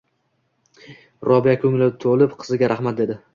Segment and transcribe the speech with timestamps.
[1.29, 3.21] Robiya koʻngli toʻlib, qiziga rahmat dedi.